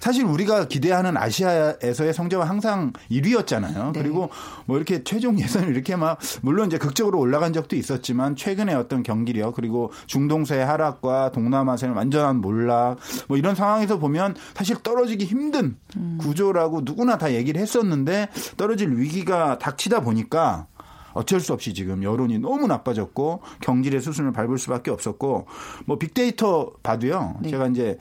[0.00, 3.92] 사실 우리가 기대하는 아시아에서의 성적은 항상 1위였잖아요.
[3.92, 4.02] 네.
[4.02, 4.30] 그리고
[4.66, 9.54] 뭐 이렇게 최종 예선을 이렇게 막 물론 이제 극적으로 올라간 적도 있었지만 최근에 어떤 경기력
[9.54, 16.18] 그리고 중동서의 하락과 동남아시아의 완전한 몰락 뭐 이런 상황에서 입장에서 보면 사실 떨어지기 힘든 음.
[16.20, 20.66] 구조라고 누구나 다 얘기를 했었는데 떨어질 위기가 닥치다 보니까
[21.12, 25.46] 어쩔 수 없이 지금 여론이 너무 나빠졌고 경질의 수순을 밟을 수밖에 없었고
[25.84, 27.36] 뭐 빅데이터 봐도요.
[27.42, 27.50] 네.
[27.50, 27.98] 제가 이제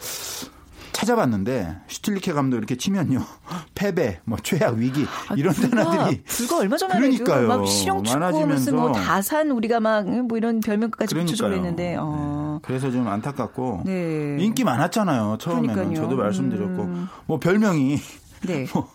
[1.02, 3.22] 찾아봤는데 슈틸리케 감독 이렇게 치면요
[3.76, 7.48] 패배, 뭐 최악 위기 아, 이런 단어들이 불과 얼마 전에 그러니까요.
[7.48, 12.60] 막 실용 축구 무슨 뭐 다산 우리가 막 뭐 이런 별명까지 붙여주고 있는데 어.
[12.62, 12.68] 네.
[12.68, 14.38] 그래서 좀 안타깝고 네.
[14.40, 16.04] 인기 많았잖아요 처음에는 그러니까요.
[16.04, 17.08] 저도 말씀드렸고 음.
[17.26, 17.98] 뭐 별명이
[18.46, 18.66] 네.
[18.74, 18.90] 뭐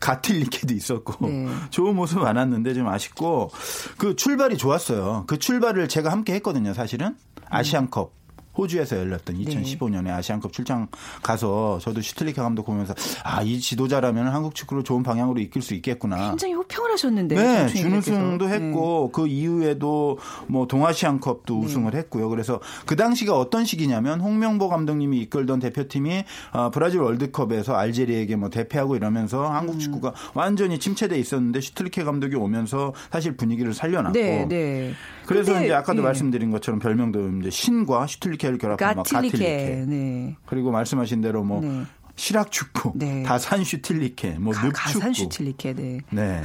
[0.00, 1.48] 가틸리케도 있었고 네.
[1.70, 3.50] 좋은 모습 많았는데 좀 아쉽고
[3.98, 5.24] 그 출발이 좋았어요.
[5.26, 7.16] 그 출발을 제가 함께 했거든요, 사실은
[7.48, 8.23] 아시안컵.
[8.56, 10.10] 호주에서 열렸던 2015년에 네.
[10.10, 10.88] 아시안컵 출장
[11.22, 16.30] 가서 저도 슈틀리케 감독 보면서 아 이 지도자라면 한국 축구를 좋은 방향으로 이끌 수 있겠구나.
[16.30, 17.34] 굉장히 호평을 하셨는데.
[17.36, 18.54] 네, 준우승도 네.
[18.54, 19.12] 했고 네.
[19.12, 21.64] 그 이후에도 뭐 동아시안컵도 네.
[21.64, 22.28] 우승을 했고요.
[22.28, 28.96] 그래서 그 당시가 어떤 시기냐면 홍명보 감독님이 이끌던 대표팀이 어, 브라질 월드컵에서 알제리에게 뭐 대패하고
[28.96, 29.78] 이러면서 한국 음.
[29.78, 30.14] 축구가 음.
[30.34, 34.18] 완전히 침체돼 있었는데 슈틸리케 감독이 오면서 사실 분위기를 살려놨고.
[34.18, 34.92] 네, 네.
[35.26, 36.02] 그래서 근데, 이제 아까도 예.
[36.02, 39.38] 말씀드린 것처럼 별명도 이제 신과 슈틸리케 를 결합한 갓틸리케.
[39.38, 39.84] 갓틸리케.
[39.86, 40.36] 네.
[40.46, 41.84] 그리고 말씀하신 대로 뭐 네.
[42.16, 43.24] 실학 축구, 네.
[43.24, 44.80] 다산 슈틸리케, 뭐 가, 늪축구.
[44.80, 45.98] 다산 슈틸리케, 네.
[46.10, 46.42] 네.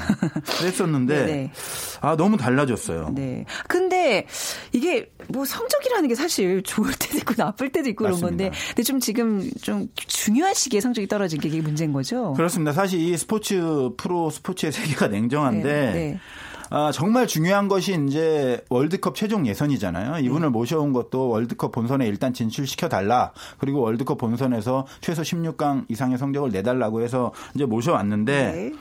[0.57, 1.51] 그랬었는데 네, 네.
[2.01, 3.11] 아 너무 달라졌어요.
[3.13, 3.45] 네.
[3.67, 4.25] 근데
[4.71, 8.27] 이게 뭐 성적이라는 게 사실 좋을 때도 있고 나쁠 때도 있고 맞습니다.
[8.27, 12.33] 그런 건데, 근데 좀 지금 좀 중요한 시기에 성적이 떨어진 게 이게 문제인 거죠.
[12.33, 12.71] 그렇습니다.
[12.73, 16.19] 사실 이 스포츠 프로 스포츠의 세계가 냉정한데.
[16.69, 20.19] 아, 정말 중요한 것이 이제 월드컵 최종 예선이잖아요.
[20.25, 20.49] 이분을 네.
[20.49, 23.31] 모셔온 것도 월드컵 본선에 일단 진출시켜 달라.
[23.57, 28.71] 그리고 월드컵 본선에서 최소 16강 이상의 성적을 내달라고 해서 이제 모셔왔는데 네.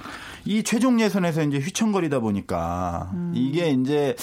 [0.44, 3.32] 이 최종 예선에서 이제 휘청거리다 보니까 음.
[3.34, 4.14] 이게 이제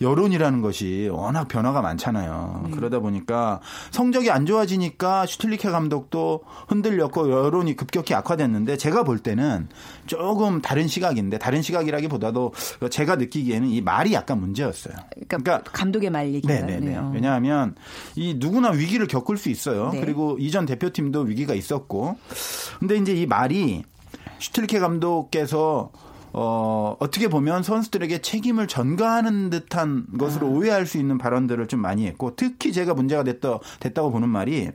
[0.00, 2.62] 여론이라는 것이 워낙 변화가 많잖아요.
[2.66, 2.70] 네.
[2.70, 3.60] 그러다 보니까
[3.90, 9.68] 성적이 안 좋아지니까 슈틸리케 감독도 흔들렸고 여론이 급격히 악화됐는데 제가 볼 때는
[10.06, 12.52] 조금 다른 시각인데 다른 시각이라기보다도
[12.90, 14.94] 제가 느끼기에는 이 말이 약간 문제였어요.
[15.10, 17.10] 그러니까, 그러니까 감독의 말 얘기가 네네네.
[17.12, 17.74] 왜냐하면
[18.16, 19.90] 이 누구나 위기를 겪을 수 있어요.
[19.92, 20.00] 네.
[20.00, 22.16] 그리고 이전 대표팀도 위기가 있었고
[22.78, 23.82] 근데 이제 이 말이
[24.38, 25.90] 슈틸케 감독께서
[26.32, 30.50] 어, 어떻게 보면 선수들에게 책임을 전가하는 듯한 것으로 아.
[30.50, 34.70] 오해할 수 있는 발언들을 좀 많이 했고 특히 제가 문제가 됐다, 됐다고 보는 말이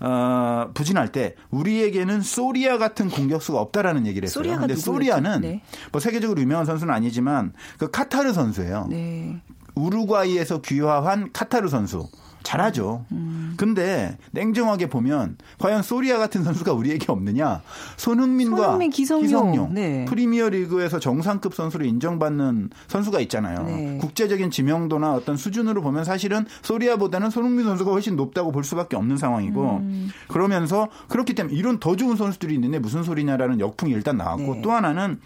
[0.00, 4.44] 어, 부진할 때 우리에게는 소리아 같은 공격수가 없다라는 얘기를 했어요.
[4.44, 5.62] 그런데 소리아는 네.
[5.90, 8.86] 뭐 세계적으로 유명한 선수는 아니지만 그 카타르 선수예요.
[8.90, 9.40] 네.
[9.74, 12.08] 우루과이에서 귀화한 카타르 선수.
[12.44, 13.04] 잘하죠.
[13.12, 13.37] 음.
[13.58, 17.60] 근데 냉정하게 보면 과연 소리아 같은 선수가 우리에게 없느냐?
[17.96, 20.04] 손흥민과 손흥민, 기성용, 기성용 네.
[20.04, 23.64] 프리미어 리그에서 정상급 선수로 인정받는 선수가 있잖아요.
[23.64, 23.98] 네.
[24.00, 29.78] 국제적인 지명도나 어떤 수준으로 보면 사실은 소리아보다는 손흥민 선수가 훨씬 높다고 볼 수밖에 없는 상황이고
[29.78, 30.10] 음.
[30.28, 34.62] 그러면서 그렇기 때문에 이런 더 좋은 선수들이 있는데 무슨 소리냐라는 역풍이 일단 나왔고 네.
[34.62, 35.18] 또 하나는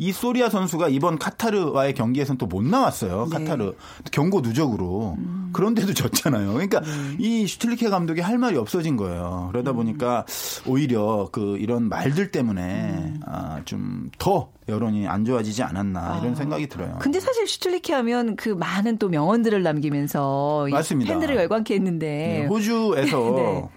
[0.00, 3.28] 이 소리아 선수가 이번 카타르와의 경기에서는 또 못 나왔어요.
[3.30, 3.38] 네.
[3.44, 3.74] 카타르
[4.10, 5.14] 경고 누적으로.
[5.18, 5.50] 음.
[5.52, 6.52] 그런데도 졌잖아요.
[6.54, 6.86] 그러니까 네.
[7.18, 9.50] 이 슈틸리케 감독이 할 말이 없어진 거예요.
[9.52, 9.76] 그러다 음.
[9.76, 10.24] 보니까
[10.66, 13.20] 오히려 그 이런 말들 때문에 음.
[13.26, 16.34] 아, 좀 더 여론이 안 좋아지지 않았나 이런 아.
[16.36, 16.96] 생각이 들어요.
[17.00, 21.12] 근데 사실 슈틸리케 하면 그 많은 또 명언들을 남기면서 맞습니다.
[21.12, 22.06] 팬들을 열광케 했는데
[22.40, 23.68] 네, 호주에서 네.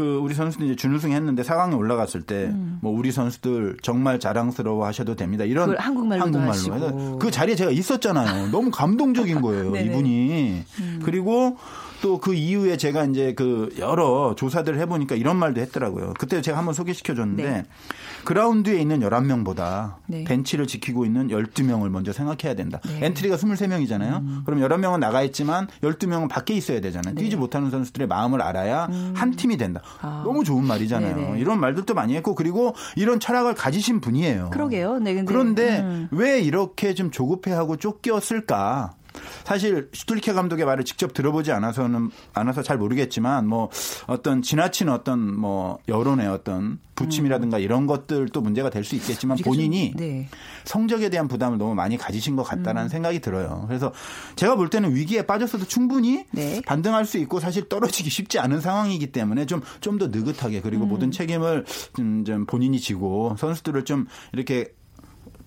[0.00, 2.80] 그 우리 선수들 이제 준우승 했는데 4강에 올라갔을 때뭐 음.
[2.82, 5.44] 우리 선수들 정말 자랑스러워 하셔도 됩니다.
[5.44, 8.50] 이런 한국말로 한국말로 그 자리에 제가 있었잖아요.
[8.50, 10.64] 너무 감동적인 거예요, 이분이.
[10.80, 11.00] 음.
[11.04, 11.58] 그리고
[12.02, 16.14] 또 그 이후에 제가 이제 그 여러 조사들을 해보니까 이런 말도 했더라고요.
[16.18, 17.64] 그때 제가 한번 소개시켜 줬는데 네.
[18.24, 20.24] 그라운드에 있는 11명보다 네.
[20.24, 22.80] 벤치를 지키고 있는 12명을 먼저 생각해야 된다.
[22.86, 23.06] 네.
[23.06, 24.20] 엔트리가 23명이잖아요.
[24.20, 24.42] 음.
[24.44, 27.14] 그럼 11명은 나가 있지만 12명은 밖에 있어야 되잖아요.
[27.14, 27.36] 뛰지 네.
[27.36, 29.12] 못하는 선수들의 마음을 알아야 음.
[29.16, 29.80] 한 팀이 된다.
[30.00, 30.22] 아.
[30.24, 31.16] 너무 좋은 말이잖아요.
[31.16, 31.40] 네네.
[31.40, 34.50] 이런 말들도 많이 했고 그리고 이런 철학을 가지신 분이에요.
[34.50, 34.98] 그러게요.
[34.98, 36.08] 네, 근데, 그런데 음.
[36.10, 38.94] 왜 이렇게 좀 조급해하고 쫓겼을까?
[39.44, 43.70] 사실 슈툴리케 감독의 말을 직접 들어보지 않아서는 않아서 잘 모르겠지만 뭐
[44.06, 47.62] 어떤 지나친 어떤 뭐 여론의 어떤 부침이라든가 음.
[47.62, 50.26] 이런 것들도 문제가 될 수 있겠지만 본인이 네.
[50.64, 52.88] 성적에 대한 부담을 너무 많이 가지신 것 같다는 음.
[52.88, 53.64] 생각이 들어요.
[53.68, 53.92] 그래서
[54.36, 56.60] 제가 볼 때는 위기에 빠졌어도 충분히 네.
[56.66, 60.88] 반등할 수 있고 사실 떨어지기 쉽지 않은 상황이기 때문에 좀 좀 더 느긋하게 그리고 음.
[60.88, 64.72] 모든 책임을 좀, 좀 본인이 지고 선수들을 좀 이렇게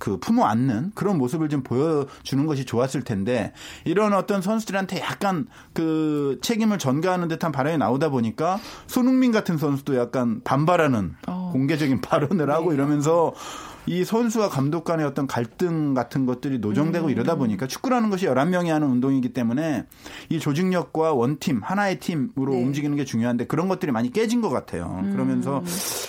[0.04, 3.54] 그 품어 안는 그런 모습을 좀 보여주는 것이 좋았을 텐데
[3.86, 10.42] 이런 어떤 선수들한테 약간 그 책임을 전가하는 듯한 발언이 나오다 보니까 손흥민 같은 선수도 약간
[10.44, 11.52] 반발하는 어.
[11.54, 12.76] 공개적인 발언을 하고 네.
[12.76, 13.34] 이러면서
[13.86, 17.12] 이 선수와 감독 간의 어떤 갈등 같은 것들이 노정되고 음.
[17.12, 19.86] 이러다 보니까 축구라는 것이 11명이 하는 운동이기 때문에
[20.30, 22.64] 이 조직력과 원팀, 하나의 팀으로 네.
[22.64, 25.00] 움직이는 게 중요한데 그런 것들이 많이 깨진 것 같아요.
[25.04, 25.12] 음.
[25.12, 25.64] 그러면서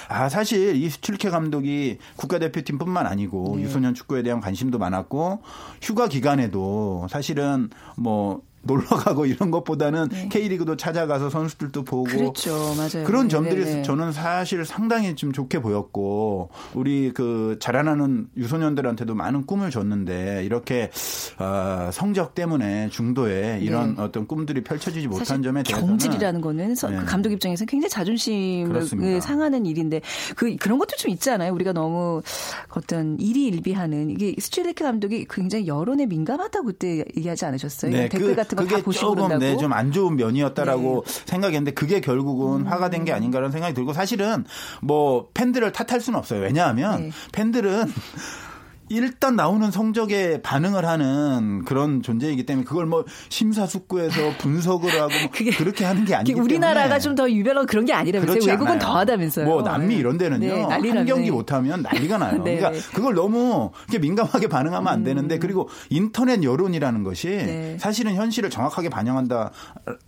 [0.09, 3.63] 아, 사실 이 스틸케 감독이 국가대표팀뿐만 아니고 네.
[3.63, 5.43] 유소년 축구에 대한 관심도 많았고
[5.83, 10.29] 휴가 기간에도 사실은 뭐 놀러 가고 이런 것보다는 네.
[10.29, 12.74] K리그도 찾아가서 선수들도 보고 그렇죠.
[12.77, 13.07] 맞아요.
[13.07, 13.83] 그런 점들이 네.
[13.83, 20.90] 저는 사실 상당히 좀 좋게 보였고 우리 그 자라나는 유소년들한테도 많은 꿈을 줬는데 이렇게
[21.38, 24.03] 어, 성적 때문에 중도에 이런 네.
[24.03, 26.98] 어떤 꿈들이 펼쳐지지 못한 점에 대해서는 경질이라는 거는 네.
[26.98, 30.00] 그 감독 입장에서 굉장히 자존심을 상하는 일인데
[30.37, 31.53] 그 그런 것도 좀 있잖아요.
[31.53, 32.22] 우리가 너무
[32.70, 37.92] 어떤 일이 일비하는 이게 스트레이크 감독이 굉장히 여론에 민감하다고 그때 얘기하지 않으셨어요?
[37.92, 41.23] 네, 댓글 그, 같은 같은 그게 조금 네, 좀 안 좋은 면이었다라고 네.
[41.27, 42.67] 생각했는데 그게 결국은 음.
[42.67, 44.45] 화가 된 게 아닌가라는 생각이 들고 사실은
[44.81, 46.40] 뭐 팬들을 탓할 수는 없어요.
[46.40, 47.11] 왜냐하면 네.
[47.33, 47.93] 팬들은
[48.90, 55.85] 일단 나오는 성적에 반응을 하는 그런 존재이기 때문에 그걸 뭐 심사숙고해서 분석을 하고 뭐 그렇게
[55.85, 58.51] 하는 게 아니기 우리나라가 좀 더 유별로 그런 게 아니라면서요.
[58.51, 58.79] 외국은.
[58.81, 59.47] 더 하다면서요.
[59.47, 60.47] 뭐 남미 이런 데는요.
[60.47, 62.33] 네, 한 경기 못 하면 난리가 나요.
[62.44, 62.79] 네, 그러니까 네.
[62.92, 65.40] 그걸 너무 이렇게 민감하게 반응하면 안 되는데 음.
[65.40, 67.77] 그리고 인터넷 여론이라는 것이 네.
[67.79, 69.53] 사실은 현실을 정확하게 반영한다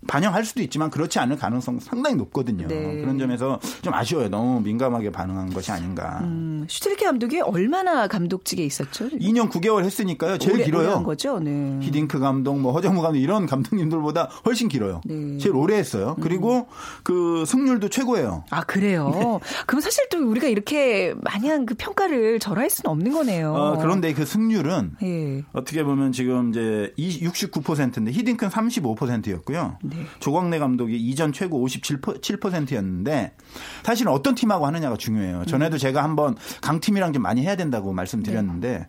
[0.08, 2.66] 반영할 수도 있지만 그렇지 않을 가능성 상당히 높거든요.
[2.66, 3.00] 네.
[3.00, 4.28] 그런 점에서 좀 아쉬워요.
[4.28, 6.18] 너무 민감하게 반응한 것이 아닌가.
[6.22, 9.08] 음, 슈틸리케 감독이 얼마나 감독직에 있었죠?
[9.10, 10.38] 2년 9개월 했으니까요.
[10.38, 10.94] 제일 오래, 길어요.
[10.96, 11.38] 오래 거죠.
[11.38, 11.78] 네.
[11.82, 15.00] 히딩크 감독, 뭐 허정무 감독 이런 감독님들보다 훨씬 길어요.
[15.04, 15.38] 네.
[15.38, 16.14] 제일 오래 했어요.
[16.18, 16.22] 음.
[16.22, 16.68] 그리고
[17.02, 18.44] 그 승률도 최고예요.
[18.50, 19.10] 아 그래요.
[19.14, 19.38] 네.
[19.66, 23.54] 그럼 사실 또 우리가 이렇게 마냥 그 평가를 절할 수는 없는 거네요.
[23.54, 25.42] 어, 그런데 그 승률은 네.
[25.52, 29.78] 어떻게 보면 지금 이제 69%인데 히딩크는 35%였고요.
[29.82, 29.96] 네.
[30.20, 33.32] 조광래 감독이 이전 최고 57%였는데
[33.82, 35.44] 사실은 어떤 팀하고 하느냐가 중요해요.
[35.46, 35.78] 전에도 음.
[35.78, 38.55] 제가 한번 강팀이랑 좀 많이 해야 된다고 말씀드렸는데.
[38.56, 38.86] 있는데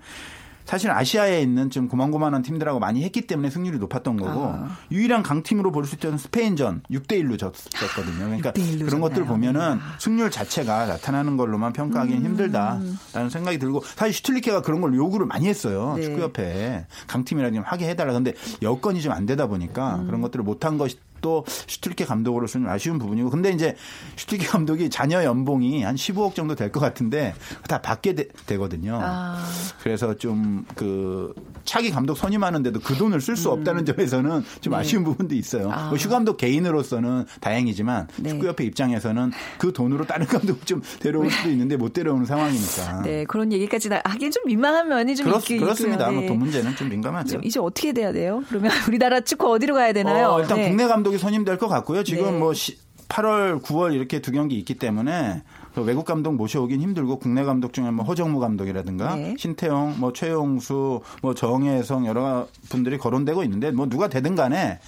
[0.66, 4.78] 사실 아시아에 있는 좀 고만고만한 팀들하고 많이 했기 때문에 승률이 높았던 거고 아.
[4.92, 8.26] 유일한 강팀으로 볼 수 있던 스페인전 6대 1로 졌었거든요.
[8.26, 12.26] 그러니까 그런 것들 보면은 승률 자체가 나타나는 걸로만 평가하기는 음.
[12.26, 15.94] 힘들다라는 생각이 들고 사실 슈틀리케가 그런 걸 요구를 많이 했어요.
[15.96, 16.02] 네.
[16.04, 18.12] 축구협회에 강팀이라 좀 하게 해달라.
[18.12, 20.08] 근데 여건이 좀 안 되다 보니까 음.
[20.08, 23.76] 그런 것들을 못한 것이 또 슈틸케 감독으로서는 아쉬운 부분이고 근데 이제
[24.16, 27.34] 슈틸케 감독이 자녀 연봉이 한 15억 정도 될 것 같은데
[27.68, 29.44] 다 받게 되, 거든요 아.
[29.82, 31.34] 그래서 좀 그
[31.66, 33.86] 차기 감독 선임하는데도 그 돈을 쓸 수 없다는 음.
[33.86, 34.80] 점에서는 좀 네.
[34.80, 35.70] 아쉬운 부분도 있어요.
[35.72, 35.90] 아.
[35.90, 38.30] 뭐 슈 감독 개인으로서는 다행이지만 네.
[38.30, 43.02] 축구협회 입장에서는 그 돈으로 다른 감독 좀 데려올 수도 있는데 못 데려오는 상황이니까.
[43.02, 46.10] 네 그런 얘기까지 하긴 좀 민망한 면이 좀 그렇, 있, 그렇습니다.
[46.10, 46.16] 네.
[46.20, 47.40] 뭐돈 문제는 좀 민감하죠.
[47.44, 48.44] 이제 어떻게 돼야 돼요?
[48.48, 50.30] 그러면 우리나라 축구 어디로 가야 되나요?
[50.30, 50.68] 어, 일단 네.
[50.70, 52.04] 국내 감독 감독이 선임될 것 같고요.
[52.04, 52.40] 지금 네.
[52.40, 57.74] 뭐 8월, 9월 이렇게 두 경기 있기 때문에 그 외국 감독 모셔오긴 힘들고 국내 감독
[57.74, 59.36] 중에 뭐 허정무 감독이라든가 네.
[59.38, 64.80] 신태용, 뭐 최용수, 뭐 정혜성 여러 분들이 거론되고 있는데 뭐 누가 되든 간에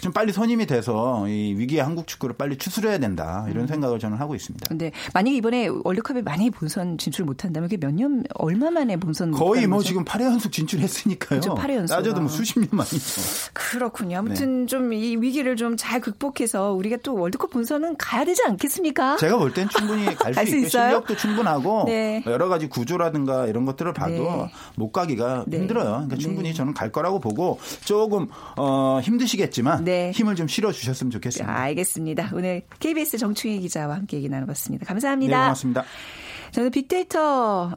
[0.00, 3.66] 좀 빨리 선임이 돼서 이 위기의 한국 축구를 빨리 추스려야 된다 이런 음.
[3.66, 4.66] 생각을 저는 하고 있습니다.
[4.68, 9.66] 근데 만약에 이번에 월드컵에 많이 본선 진출 못한다면 그게 몇 년 얼마 만에 본선 거의
[9.66, 11.40] 뭐 지금 8회 연속 진출했으니까요.
[11.40, 13.22] 그렇죠, 8회 연속 따져도 뭐 수십 년 만이죠.
[13.54, 14.18] 그렇군요.
[14.18, 14.66] 아무튼 네.
[14.66, 19.16] 좀이 위기를 좀 잘 극복해서 우리가 또 월드컵 본선은 가야 되지 않겠습니까?
[19.18, 22.22] 제가 볼 땐 충분히 갈갈 수 있고 실력도 충분하고 네.
[22.26, 24.52] 여러 가지 구조라든가 이런 것들을 봐도 네.
[24.76, 25.58] 못 가기가 네.
[25.58, 25.90] 힘들어요.
[25.90, 26.54] 그러니까 충분히 네.
[26.54, 30.10] 저는 갈 거라고 보고 조금 어, 힘드시겠지만 네.
[30.12, 31.52] 힘을 좀 실어 주셨으면 좋겠습니다.
[31.52, 32.30] 알겠습니다.
[32.34, 34.86] 오늘 KBS 정충희 기자와 함께 얘기 나눠봤습니다.
[34.86, 35.36] 감사합니다.
[35.36, 35.84] 네, 고맙습니다.
[36.52, 37.76] 저는 빅데이터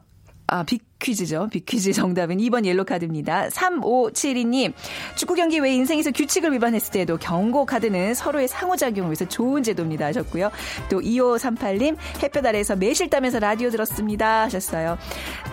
[0.50, 1.48] 아, 빅 퀴즈죠.
[1.50, 3.48] 빅퀴즈 정답은 2번 옐로 카드입니다.
[3.48, 4.72] 3572님.
[5.14, 10.50] 축구 경기 외 인생에서 규칙을 위반했을 때도 경고 카드는 서로의 상호작용을 위해서 좋은 제도입니다 하셨고요.
[10.90, 11.96] 또 2538님.
[12.22, 14.98] 햇볕 아래에서 매실 따면서 라디오 들었습니다 하셨어요.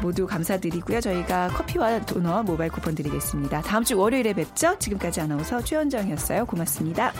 [0.01, 0.99] 모두 감사드리고요.
[0.99, 3.61] 저희가 커피와 도넛 모바일 쿠폰 드리겠습니다.
[3.61, 4.77] 다음 주 월요일에 뵙죠.
[4.79, 6.45] 지금까지 아나운서 최현정이었어요.
[6.47, 7.13] 고맙습니다.